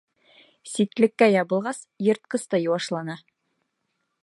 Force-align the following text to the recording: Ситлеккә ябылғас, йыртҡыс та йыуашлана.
Ситлеккә 0.71 1.27
ябылғас, 1.33 1.83
йыртҡыс 2.07 2.49
та 2.55 2.63
йыуашлана. 2.65 3.21